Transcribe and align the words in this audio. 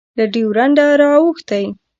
له 0.17 0.23
ډیورنډه 0.33 0.85
رااوښتی 1.01 1.63